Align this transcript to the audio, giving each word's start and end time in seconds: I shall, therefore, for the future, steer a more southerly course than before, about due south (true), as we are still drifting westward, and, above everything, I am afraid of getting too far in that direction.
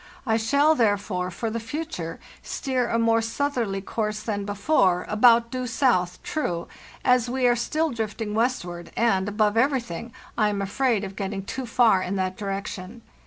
I 0.25 0.35
shall, 0.35 0.73
therefore, 0.73 1.29
for 1.29 1.51
the 1.51 1.59
future, 1.59 2.19
steer 2.41 2.89
a 2.89 2.97
more 2.97 3.21
southerly 3.21 3.81
course 3.81 4.21
than 4.23 4.45
before, 4.45 5.05
about 5.07 5.51
due 5.51 5.67
south 5.67 6.23
(true), 6.23 6.67
as 7.05 7.29
we 7.29 7.45
are 7.47 7.55
still 7.55 7.91
drifting 7.91 8.33
westward, 8.33 8.89
and, 8.97 9.29
above 9.29 9.57
everything, 9.57 10.11
I 10.39 10.49
am 10.49 10.59
afraid 10.59 11.03
of 11.03 11.15
getting 11.15 11.43
too 11.45 11.67
far 11.67 12.01
in 12.01 12.15
that 12.15 12.35
direction. 12.35 13.03